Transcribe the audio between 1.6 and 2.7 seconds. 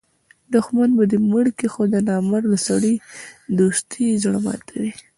خو د نامرده